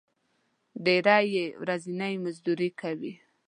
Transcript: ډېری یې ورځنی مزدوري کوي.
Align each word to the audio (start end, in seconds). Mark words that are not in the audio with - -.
ډېری 0.85 1.23
یې 1.35 1.45
ورځنی 1.61 2.13
مزدوري 2.23 2.69
کوي. 2.81 3.13